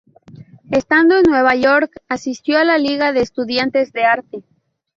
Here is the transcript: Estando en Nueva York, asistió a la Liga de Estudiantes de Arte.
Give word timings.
Estando 0.71 1.15
en 1.15 1.29
Nueva 1.29 1.53
York, 1.53 2.01
asistió 2.09 2.57
a 2.57 2.63
la 2.65 2.79
Liga 2.79 3.13
de 3.13 3.21
Estudiantes 3.21 3.93
de 3.93 4.03
Arte. 4.05 4.43